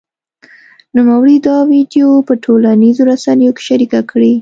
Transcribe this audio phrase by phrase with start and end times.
[0.95, 4.33] نوموړي دا ویډیو په ټولنیزو رسنیو کې شرېکه کړې